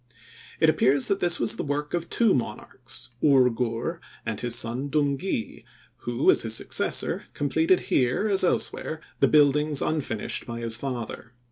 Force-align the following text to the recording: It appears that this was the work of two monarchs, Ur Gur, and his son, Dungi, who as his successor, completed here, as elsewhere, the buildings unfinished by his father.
It 0.59 0.67
appears 0.67 1.09
that 1.09 1.19
this 1.19 1.39
was 1.39 1.57
the 1.57 1.63
work 1.63 1.93
of 1.93 2.09
two 2.09 2.33
monarchs, 2.33 3.11
Ur 3.23 3.51
Gur, 3.51 3.99
and 4.25 4.39
his 4.39 4.55
son, 4.55 4.89
Dungi, 4.89 5.63
who 6.07 6.31
as 6.31 6.41
his 6.41 6.55
successor, 6.55 7.25
completed 7.35 7.81
here, 7.81 8.27
as 8.27 8.43
elsewhere, 8.43 8.99
the 9.19 9.27
buildings 9.27 9.79
unfinished 9.79 10.47
by 10.47 10.61
his 10.61 10.75
father. 10.75 11.33